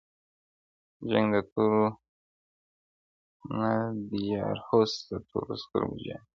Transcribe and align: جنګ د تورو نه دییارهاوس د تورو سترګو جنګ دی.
جنګ 1.09 1.27
د 1.35 1.37
تورو 1.51 1.85
نه 3.57 3.71
دییارهاوس 4.09 4.91
د 5.09 5.11
تورو 5.29 5.55
سترګو 5.63 5.97
جنګ 6.05 6.19
دی. 6.21 6.25